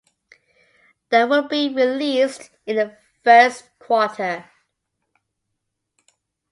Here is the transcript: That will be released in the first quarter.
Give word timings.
That 1.11 1.29
will 1.29 1.43
be 1.47 1.69
released 1.69 2.49
in 2.65 2.77
the 2.77 2.97
first 3.23 3.69
quarter. 3.77 4.49